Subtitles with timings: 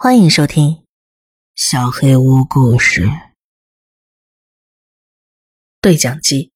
[0.00, 0.68] 欢迎收听
[1.56, 3.06] 《小黑屋故事》
[5.80, 6.52] 对讲机。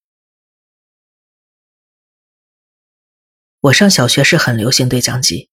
[3.59, 5.51] 我上小学时很流行对讲机，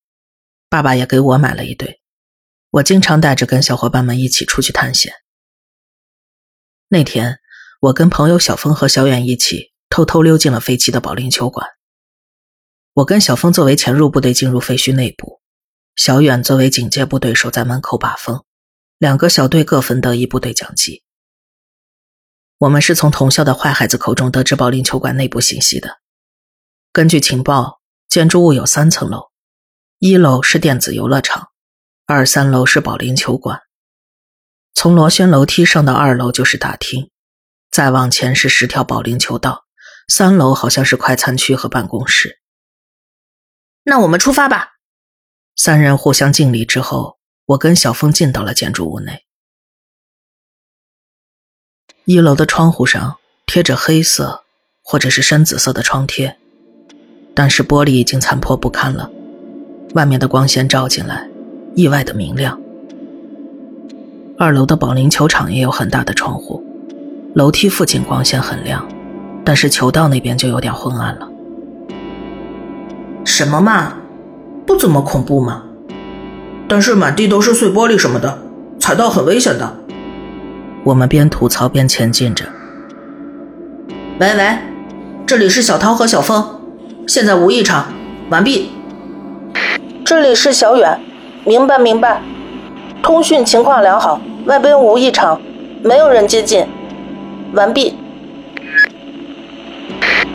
[0.70, 2.00] 爸爸也给我买了一对，
[2.70, 5.12] 我经常带着跟小伙伴们一起出去探险。
[6.90, 7.40] 那天，
[7.80, 11.68] 我跟朋友小峰和小远一起偷偷溜进了废弃的保龄球馆。
[12.94, 15.42] 我跟小峰作为潜入部队进入废墟内部。
[16.00, 18.46] 小远作为警戒部队守在门口把风，
[19.00, 21.04] 两个小队各分得一部对讲机。
[22.58, 26.00] 我们是从同校的坏孩子口中得知保龄球馆内部信息的。
[26.94, 29.32] 根据情报，建筑物有三层楼，
[29.98, 31.50] 一楼是电子游乐场，
[32.06, 33.60] 二三楼是保龄球馆。
[34.74, 37.12] 从螺旋楼梯上到二楼就是大厅，
[37.72, 39.66] 再往前是十条保龄球道，
[40.08, 42.40] 三楼好像是快餐区和办公室。
[43.84, 44.79] 那我们出发吧。
[45.62, 49.26] 三人互相敬礼之后，我跟小峰进到了建筑物内。
[52.06, 54.46] 一楼的窗户上贴着黑色
[54.82, 56.38] 或者是深紫色的窗贴，
[57.36, 59.12] 但是玻璃已经残破不堪了，
[59.96, 61.30] 外面的光线照进来，
[61.76, 62.58] 意外的明亮。
[64.38, 66.64] 二楼的保龄球场也有很大的窗户，
[67.36, 68.88] 楼梯附近光线很亮，
[69.44, 71.30] 但是球道那边就有点昏暗了。
[73.26, 73.98] 什么嘛？
[74.70, 75.64] 不怎么恐怖嘛，
[76.68, 78.38] 但是满地都是碎玻璃什么的，
[78.80, 79.78] 踩到很危险的。
[80.84, 82.46] 我们边吐槽边前进着。
[84.20, 84.58] 喂喂，
[85.26, 86.46] 这里是小涛和小峰，
[87.08, 87.84] 现在无异常，
[88.30, 88.70] 完毕。
[90.06, 91.00] 这里是小远，
[91.46, 92.22] 明白明白，
[93.02, 95.42] 通讯情况良好，外边无异常，
[95.82, 96.64] 没有人接近，
[97.56, 97.96] 完毕。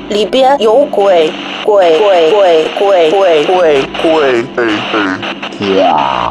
[0.09, 1.33] 里边有鬼。
[1.65, 4.45] 鬼鬼鬼鬼鬼鬼鬼
[5.59, 6.31] 鬼呀！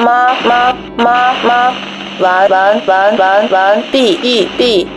[0.00, 1.72] 妈妈妈妈，
[2.18, 4.88] 完完完完完毕毕毕。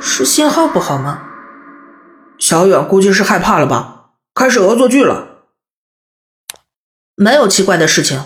[0.00, 1.24] 是信号不好吗？
[2.38, 5.40] 小远估计是害怕了吧，开始恶作剧了。
[7.16, 8.22] 没有奇怪的事情，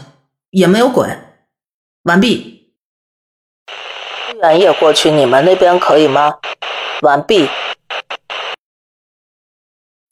[0.51, 1.09] 也没有鬼。
[2.03, 2.75] 完毕。
[4.43, 6.35] 远也过去，你们那边可以吗？
[7.01, 7.49] 完毕。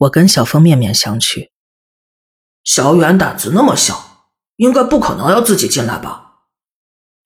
[0.01, 1.51] 我跟小峰面面相觑。
[2.65, 6.45] 小远胆子那么小，应该不可能要自己进来吧？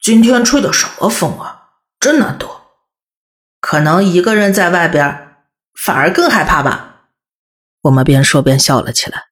[0.00, 2.62] 今天吹的什么风啊，真难得。
[3.60, 5.36] 可能一个人在外边，
[5.74, 7.10] 反而更害怕吧？
[7.82, 9.26] 我们边说边笑了起来。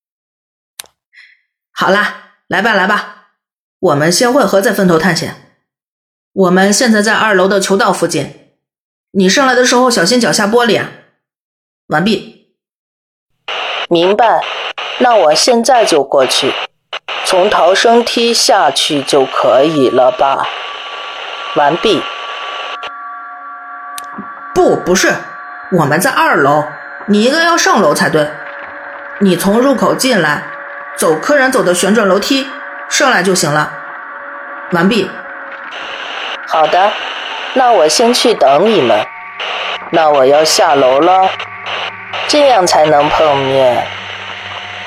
[1.73, 3.33] 好啦，来吧来吧，
[3.81, 5.57] 我们先汇合再分头探险。
[6.33, 8.53] 我们现在在二楼的球道附近，
[9.11, 10.91] 你上来的时候小心脚下玻璃啊。
[11.89, 12.32] 完毕。
[13.93, 14.41] 明白，
[15.01, 16.55] 那我现在就过去，
[17.27, 20.47] 从逃生梯下去就可以了吧？
[21.57, 22.03] 完毕。
[24.55, 25.13] 不，不是，
[25.73, 26.65] 我们在二楼，
[27.05, 28.31] 你应该要上楼才对。
[29.19, 30.45] 你从入口进来，
[30.97, 32.49] 走客人走的旋转楼梯
[32.89, 33.75] 上来就行了。
[34.71, 35.11] 完毕。
[36.47, 36.91] 好的，
[37.53, 39.07] 那我先去等你们。
[39.91, 41.29] 那我要下楼了。
[42.33, 43.87] 这样才能碰面。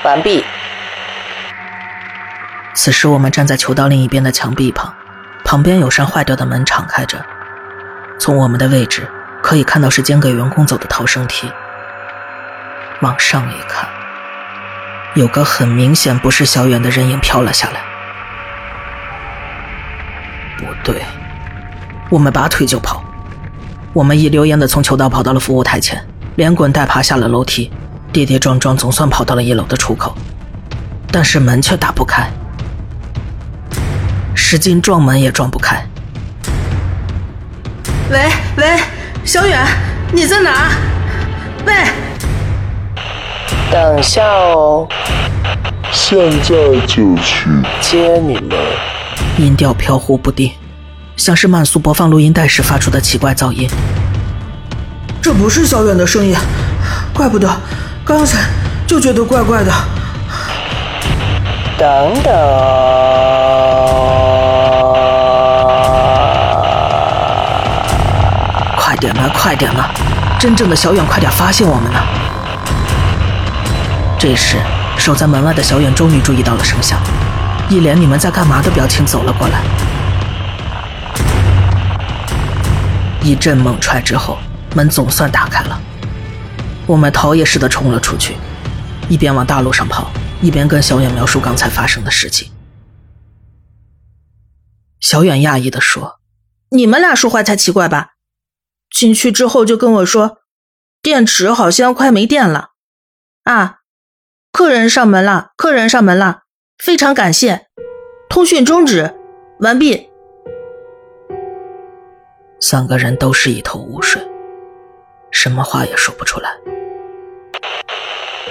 [0.04, 0.44] 完毕。
[2.74, 4.92] 此时我们站在球道另一边的墙壁旁，
[5.44, 7.24] 旁边有扇坏掉的门敞开着，
[8.20, 9.08] 从我们的位置
[9.44, 11.48] 可以看到是间给员工走的逃生梯。
[13.02, 13.88] 往上一看，
[15.14, 17.80] 有个很明显不是小远的人影飘了下来。
[20.58, 21.06] 不对，
[22.10, 23.04] 我们拔腿就跑，
[23.94, 26.04] 我们一溜烟的从球道跑到了服务台前。
[26.36, 27.72] 连滚带爬下了楼梯，
[28.12, 30.16] 跌跌撞撞，总算跑到了一楼的出口，
[31.12, 32.30] 但是门却打不开，
[34.34, 35.86] 使劲撞门也撞不开。
[38.12, 38.20] 喂
[38.58, 38.80] 喂，
[39.24, 39.66] 小远，
[40.12, 40.72] 你在哪？
[41.66, 41.74] 喂，
[43.72, 44.88] 等下哦，
[45.92, 47.46] 现在就去
[47.80, 48.58] 接你们。
[49.38, 50.52] 音调飘忽不定，
[51.16, 53.70] 像是慢速播放录音带时发出的奇怪噪音。
[55.26, 56.38] 这不是小远的声音，
[57.12, 57.50] 怪不得
[58.06, 58.48] 刚才
[58.86, 59.72] 就觉得怪怪的。
[61.80, 62.32] 等等，
[68.78, 69.90] 快点了，快点了！
[70.38, 72.00] 真正的小远，快点发现我们呢！
[74.20, 74.58] 这时，
[74.96, 77.00] 守在门外的小远终于注意到了声响，
[77.68, 79.64] 一脸“你们在干嘛”的表情走了过来。
[83.24, 84.38] 一阵猛踹之后。
[84.76, 85.82] 门总算打开了，
[86.86, 88.36] 我们逃也似的冲了出去，
[89.08, 90.12] 一边往大路上跑，
[90.42, 92.52] 一边跟小远描述刚才发生的事情。
[95.00, 96.20] 小远讶异的说
[96.72, 98.16] ：“你们俩说话才奇怪吧？
[98.90, 100.40] 进去之后就跟我说，
[101.02, 102.72] 电池好像快没电了。
[103.44, 103.78] 啊，
[104.52, 106.42] 客人上门了，客人上门了，
[106.78, 107.68] 非常感谢，
[108.28, 109.16] 通讯终止，
[109.62, 110.10] 完毕。”
[112.60, 114.22] 三个人都是一头雾水，
[115.32, 116.50] 什么话也说不出来。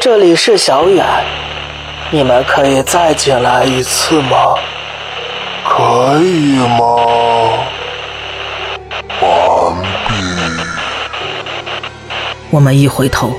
[0.01, 1.07] 这里是小远，
[2.11, 4.55] 你们可以再进来一次吗？
[5.65, 6.87] 可以吗？
[9.21, 10.15] 完毕。
[12.51, 13.33] 我们一回头，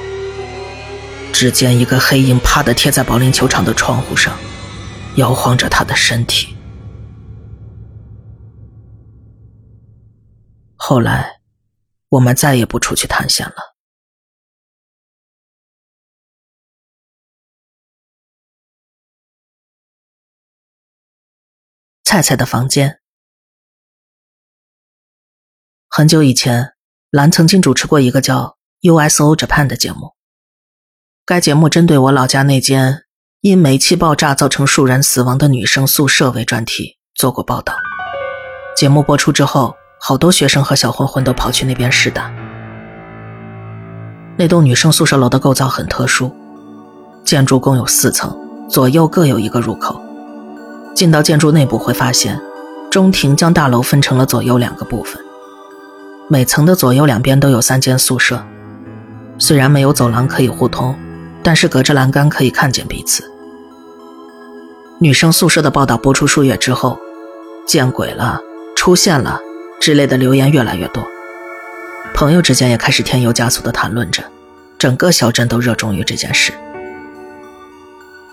[1.32, 4.34] 只见一个黑影啪的贴在保龄球场的窗户上，
[5.16, 6.58] 摇晃着他的身体。
[10.76, 11.35] 后来，
[12.16, 13.76] 我们再也不出去探险了。
[22.04, 23.02] 菜菜的房间。
[25.90, 26.76] 很久以前，
[27.10, 30.16] 兰曾经主持过一个叫 USO Japan 的节目。
[31.26, 33.06] 该节目针对我老家那间
[33.42, 37.76] 因煤气爆炸造成数人死亡的女生宿舍为专题做过报道。
[38.78, 39.76] 节目播出之后，
[40.08, 42.32] 好多学生和小混混都跑去那边试胆。
[44.38, 46.32] 那栋女生宿舍楼的构造很特殊，
[47.24, 48.38] 建筑共有四层，
[48.70, 50.00] 左右各有一个入口。
[50.94, 52.40] 进到建筑内部会发现，
[52.92, 55.20] 中庭将大楼分成了左右两个部分。
[56.28, 58.46] 每层的左右两边都有三间宿舍，
[59.40, 60.96] 虽然没有走廊可以互通，
[61.42, 63.24] 但是隔着栏杆可以看见彼此。
[65.00, 67.00] 女生宿舍的报道播出数月之后，
[67.66, 68.40] 见鬼了，
[68.76, 69.42] 出现了
[69.86, 71.08] 之类的留言越来越多，
[72.16, 74.24] 朋友之间也开始添油加醋的谈论着，
[74.80, 76.52] 整个小镇都热衷于这件事。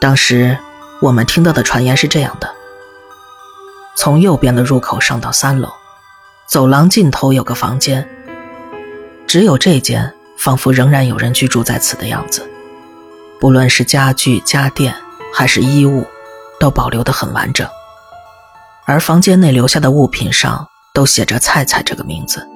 [0.01, 0.57] 当时。
[1.03, 2.49] 我们听到的传言是这样的：
[3.97, 5.69] 从右边的入口上到三楼，
[6.49, 8.09] 走廊尽头有个房间，
[9.27, 12.49] 只有这间仿佛仍然有人居住在此的样子，
[13.41, 14.95] 不论是家具、家电
[15.35, 16.07] 还是衣物，
[16.61, 17.69] 都保留得很完整。
[18.87, 22.47] 而房间内留下的物品上都写着“菜菜”这个名字。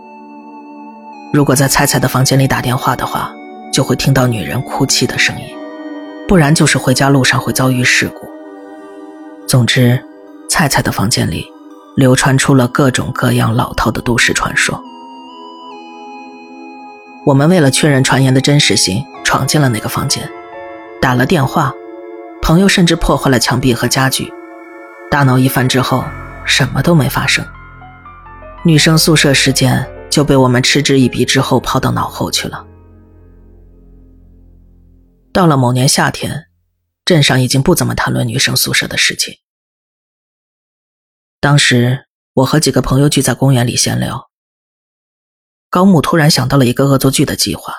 [1.33, 3.33] 如果在菜菜的房间里打电话的话，
[3.73, 5.57] 就会听到女人哭泣的声音，
[6.29, 8.29] 不然就是回家路上会遭遇事故。
[9.49, 9.99] 总之，
[10.51, 11.47] 菜菜的房间里
[11.97, 14.83] 流传出了各种各样老套的都市传说。
[17.25, 20.31] 我们为了确认传言的真实性，闯进了那个房间，
[21.01, 21.73] 打了电话，
[22.43, 24.31] 朋友甚至破坏了墙壁和家具。
[25.11, 26.05] 大闹一番之后，
[26.45, 27.45] 什么都没发生，
[28.67, 32.67] 女生宿舍事件就被我们嗤之以鼻，之后抛到脑后去了。
[35.33, 36.47] 到了某年夏天。
[37.05, 39.37] 镇上已经不怎么谈论女生宿舍的事情。
[41.39, 44.29] 当时我和几个朋友聚在公园里闲聊，
[45.71, 47.73] 高木突然想到了一个恶作剧的计划，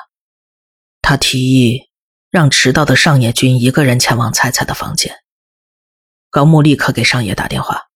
[1.01, 1.89] 他提议
[2.31, 5.13] 让迟到的上野君一个人前往菜菜的房间。
[6.29, 7.86] 高木立刻给上野打电话：“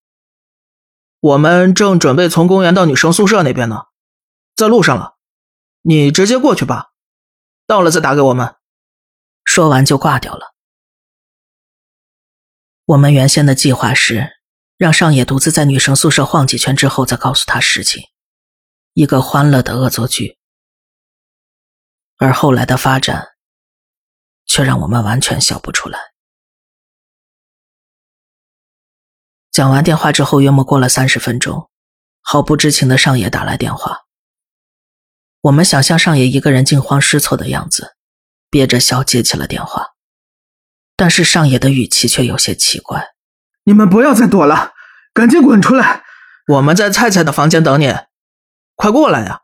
[1.21, 3.83] 我们正准备从公园到女生宿舍那边呢，
[4.55, 5.17] 在路上了，
[5.83, 6.91] 你直接过去吧，
[7.65, 8.55] 到了再打给我们。”
[9.45, 10.55] 说完就挂掉了。
[12.85, 14.39] 我们原先的计划是
[14.77, 18.03] 让上野独自在女生宿舍晃几圈之后再告诉他实情，
[18.93, 20.39] 一个欢乐的恶作剧。
[22.17, 23.29] 而后来的发展，
[24.45, 26.10] 却让我们完全笑不出来。
[29.51, 31.69] 讲完电话之后，约莫过了三十分钟，
[32.21, 34.03] 毫不知情的上野打来电话。
[35.41, 37.95] 我们想象上野一个人惊慌失措的样子，
[38.49, 39.89] 憋着笑接起了电话。
[40.95, 43.13] 但是上野的语气却有些奇怪
[43.65, 44.71] ：“你们不要再躲了，
[45.13, 46.03] 赶紧滚出来！
[46.47, 47.93] 我们在菜菜的房间等你，
[48.75, 49.41] 快过来呀！”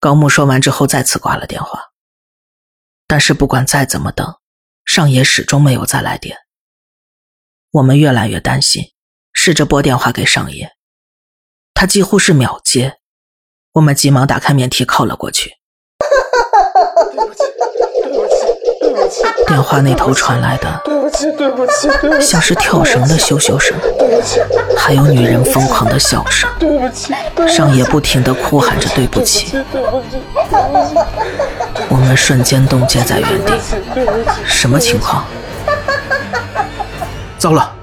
[0.00, 1.80] 高木说完之后再次挂了电话。
[3.06, 4.38] 但是不管再怎么等，
[4.84, 6.38] 上野始终没有再来电。
[7.72, 8.92] 我们越来越担心，
[9.38, 10.72] 试着拨电话给上野，
[11.74, 12.94] 他几乎是秒接。
[13.74, 15.52] 我们急忙打开免提靠了过去。
[19.46, 24.40] 电话那头传来的，对不起，对不起，对不起，像是跳绳的咻咻声，对不起，
[24.76, 27.14] 还有女人疯狂的笑声，对不起，
[27.46, 29.54] 上野不停的哭喊着对不起，
[31.90, 33.52] 我们瞬间冻结在原地，
[34.46, 35.24] 什么情况？
[37.38, 37.75] 糟了！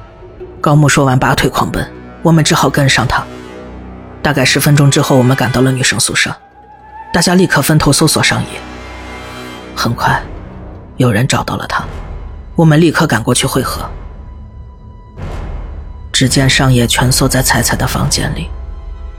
[0.64, 1.86] 高木说完拔腿狂奔，
[2.22, 3.22] 我们只好跟上他。
[4.22, 6.34] 大概十分钟之后，我们赶到了女生宿舍，
[7.12, 8.62] 大家立刻分头搜索上野。
[9.76, 10.24] 很快。
[10.96, 11.84] 有人找到了他，
[12.56, 13.82] 我们立刻赶过去会合。
[16.14, 18.50] 只见上野蜷缩在彩彩的房间里，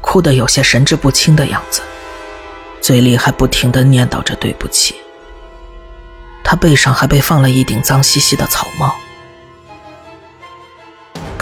[0.00, 1.82] 哭得有些神志不清的样子，
[2.80, 4.94] 嘴里还不停的念叨着对不起。
[6.42, 8.94] 他背上还被放了一顶脏兮兮的草帽。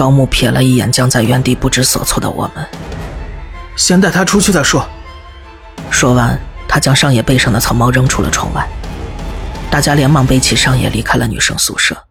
[0.03, 2.69] 高木瞥了一眼僵在原地不知所措的我们，
[3.77, 4.85] 先带他出去再说。
[5.93, 6.37] 说完，
[6.69, 8.69] 他将上野背上的草帽扔出了窗外。
[9.71, 12.09] 大家连忙背起上野离开了女生宿舍。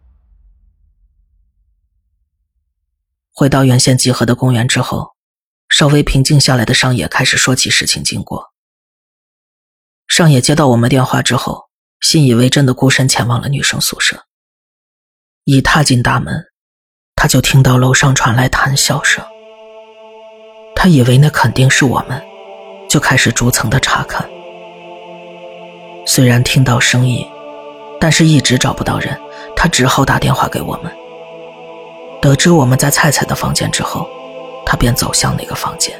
[3.33, 5.17] 回到原先集合的公园之后，
[5.67, 8.53] 稍微平静下来的上野开始说起事情经过。
[10.07, 11.65] 上野接到我们电话之后，
[11.99, 14.27] 信以为真的孤身前往了女生宿舍。
[15.43, 16.45] 一踏进大门，
[17.21, 19.23] 他就听到楼上传来谈笑声。
[20.75, 22.19] 他以为那肯定是我们，
[22.89, 24.27] 就开始逐层的查看。
[26.03, 27.23] 虽然听到声音，
[27.99, 29.15] 但是一直找不到人，
[29.55, 30.91] 他只好打电话给我们。
[32.19, 34.09] 得知我们在菜菜的房间之后，
[34.65, 35.95] 他便走向那个房间。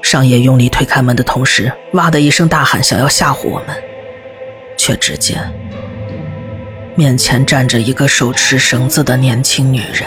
[0.00, 3.76] 上野用力推开门的同时，哇的一声大喊，想要吓唬我们，
[4.78, 5.52] 却只见
[7.00, 10.06] 面前站着一个手持绳子的年轻女人。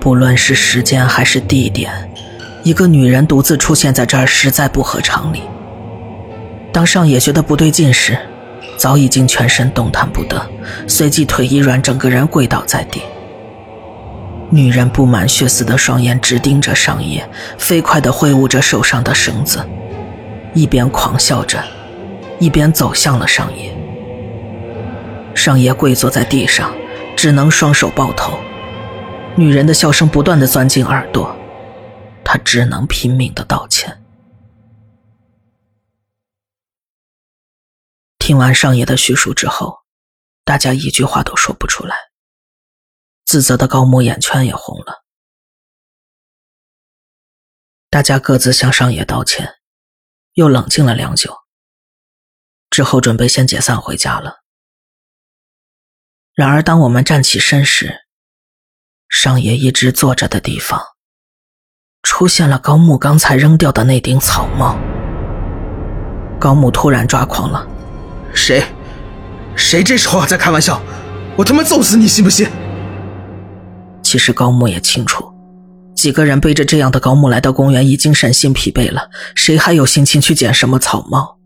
[0.00, 1.92] 不论是时间还是地点，
[2.62, 5.42] 一个女人独自出现在这儿实在不合常理。
[6.72, 8.16] 当上野觉得不对劲时，
[8.78, 10.40] 早已经全身动弹不得，
[10.88, 13.02] 随即腿一软，整个人跪倒在地。
[14.48, 17.28] 女人布满血丝的双眼直盯着上野，
[17.58, 19.62] 飞快地挥舞着手上的绳子，
[20.54, 21.62] 一边狂笑着，
[22.38, 23.69] 一边走向了上野。
[25.40, 26.70] 上野跪坐在地上，
[27.16, 28.38] 只能双手抱头。
[29.38, 31.34] 女人的笑声不断的钻进耳朵，
[32.22, 34.04] 他只能拼命的道歉。
[38.18, 39.78] 听完上野的叙述之后，
[40.44, 41.96] 大家一句话都说不出来。
[43.24, 45.04] 自责的高木眼圈也红了。
[47.88, 49.54] 大家各自向上野道歉，
[50.34, 51.34] 又冷静了良久。
[52.68, 54.40] 之后准备先解散回家了。
[56.34, 57.92] 然而，当我们站起身时，
[59.08, 60.80] 上野一直坐着的地方，
[62.02, 64.78] 出现了高木刚才扔掉的那顶草帽。
[66.38, 67.66] 高木突然抓狂了。
[68.32, 68.64] 谁？
[69.56, 70.80] 谁这时候还在开玩笑？
[71.36, 72.48] 我他妈揍死你，信不信？
[74.02, 75.30] 其实高木也清楚，
[75.94, 81.38] 几个人背着这样的高木来到公园已经身心疲惫了，谁还有心情去捡什么草帽？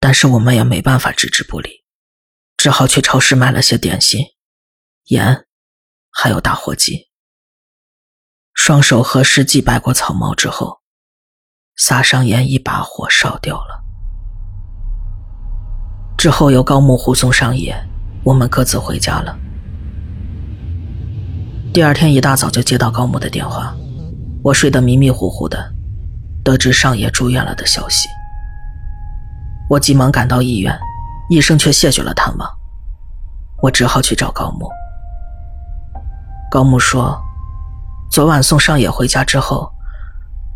[0.00, 1.70] 但是我们也没办法置之不理，
[2.56, 4.24] 只好去超市买了些点心、
[5.06, 5.46] 盐，
[6.10, 7.08] 还有打火机。
[8.54, 10.80] 双手合十祭拜过草帽之后，
[11.76, 13.84] 撒上盐，一把火烧掉了。
[16.16, 17.76] 之后由高木护送上野，
[18.24, 19.38] 我们各自回家了。
[21.74, 23.76] 第二天一大早就接到高木的电话，
[24.42, 25.70] 我睡得迷迷糊糊的，
[26.42, 28.08] 得知上野住院了的消息。
[29.68, 30.74] 我急忙赶到医院，
[31.28, 32.48] 医生却谢绝了探望，
[33.62, 34.68] 我只好去找高木。
[36.50, 37.20] 高木说，
[38.10, 39.72] 昨晚送上野回家之后，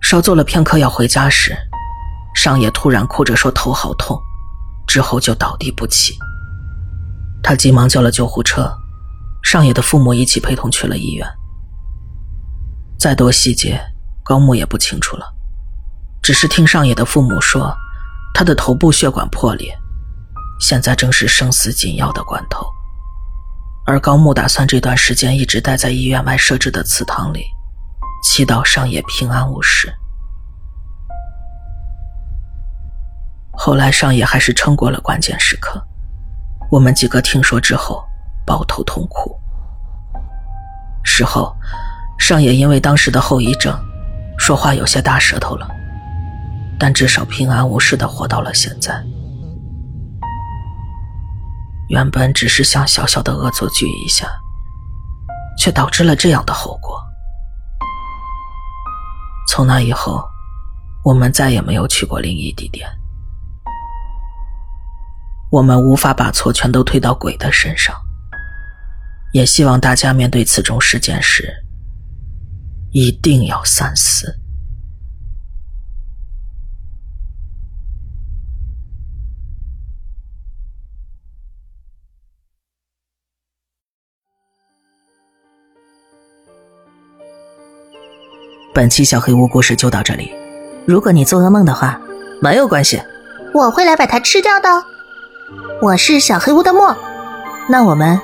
[0.00, 1.56] 稍坐了片刻要回家时，
[2.34, 4.18] 上野突然哭着说头好痛。
[4.86, 6.18] 之后就倒地不起，
[7.44, 8.68] 他急忙叫了救护车，
[9.40, 11.24] 上野的父母一起陪同去了医院。
[12.98, 13.80] 再多细节，
[14.24, 15.32] 高木也不清楚了，
[16.20, 17.72] 只是听上野的父母说，
[18.34, 19.72] 他的头部血管破裂，
[20.60, 22.66] 现在正是生死紧要的关头，
[23.86, 27.46] 而高木打算这段时间一直待在医院外设置的祠堂里，
[28.22, 29.92] 祈祷上野平安无事。
[33.52, 35.82] 后来上野还是撑过了关键时刻，
[36.70, 38.04] 我们几个听说之后
[38.46, 39.34] 抱头痛哭。
[41.02, 41.56] 事后，
[42.18, 43.74] 上野因为当时的后遗症，
[44.38, 45.66] 说话有些大舌头了，
[46.78, 49.02] 但至少平安无事的活到了现在。
[51.90, 54.30] 原本只是想小小的恶作剧一下，
[55.59, 57.02] 却导致了这样的后果。
[59.49, 60.25] 从那以后，
[61.04, 62.88] 我们再也没有去过灵异地点。
[65.50, 67.92] 我们无法把错全都推到鬼的身上，
[69.32, 71.52] 也希望大家面对此种事件时，
[72.92, 74.39] 一定要三思。
[88.72, 90.32] 本期小黑屋故事就到这里，
[90.86, 92.00] 如果你做噩梦的话，
[92.40, 93.02] 没有关系，
[93.52, 94.68] 我会来把它吃掉的。
[95.82, 96.96] 我是小黑屋的墨，
[97.68, 98.20] 那我们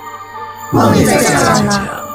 [0.71, 2.06] 梦里再见了。